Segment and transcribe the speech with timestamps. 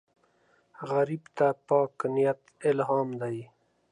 [0.89, 3.39] غریب ته پاک نیت الهام دی